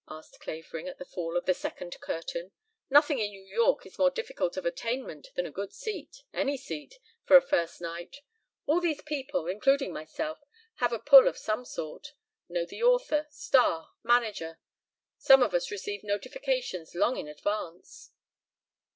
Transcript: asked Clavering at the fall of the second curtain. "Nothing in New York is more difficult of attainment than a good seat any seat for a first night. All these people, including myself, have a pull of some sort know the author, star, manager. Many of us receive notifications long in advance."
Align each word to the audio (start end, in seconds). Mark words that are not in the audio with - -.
asked 0.09 0.39
Clavering 0.39 0.87
at 0.87 0.97
the 0.97 1.05
fall 1.05 1.37
of 1.37 1.45
the 1.45 1.53
second 1.53 1.99
curtain. 1.99 2.51
"Nothing 2.89 3.19
in 3.19 3.29
New 3.29 3.43
York 3.43 3.85
is 3.85 3.99
more 3.99 4.09
difficult 4.09 4.57
of 4.57 4.65
attainment 4.65 5.27
than 5.35 5.45
a 5.45 5.51
good 5.51 5.71
seat 5.75 6.23
any 6.33 6.57
seat 6.57 6.97
for 7.23 7.35
a 7.37 7.39
first 7.41 7.79
night. 7.79 8.21
All 8.65 8.81
these 8.81 9.03
people, 9.03 9.45
including 9.45 9.93
myself, 9.93 10.39
have 10.77 10.91
a 10.91 10.97
pull 10.97 11.27
of 11.27 11.37
some 11.37 11.65
sort 11.65 12.13
know 12.49 12.65
the 12.65 12.81
author, 12.81 13.27
star, 13.29 13.91
manager. 14.01 14.59
Many 15.29 15.43
of 15.43 15.53
us 15.53 15.69
receive 15.69 16.03
notifications 16.03 16.95
long 16.95 17.15
in 17.17 17.27
advance." 17.27 18.09